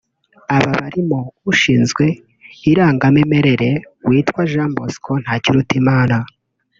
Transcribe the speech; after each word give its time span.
Aba 0.55 0.71
barimo 0.81 1.19
ushinzwe 1.51 2.05
irangamimerere 2.71 3.69
witwa 4.07 4.41
Jean 4.51 4.71
Bosco 4.77 5.11
Ntakirutimana 5.23 6.17